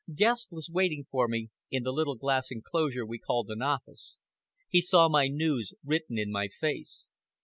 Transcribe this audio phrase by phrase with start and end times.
[0.15, 4.17] Guest was waiting for me in the little glass enclosure we called an office.
[4.67, 7.07] He saw my news written in my face.